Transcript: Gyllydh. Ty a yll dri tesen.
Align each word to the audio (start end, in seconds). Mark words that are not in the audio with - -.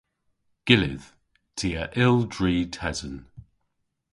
Gyllydh. 0.67 1.07
Ty 1.57 1.69
a 1.81 1.83
yll 2.03 2.19
dri 2.33 2.55
tesen. 2.75 3.17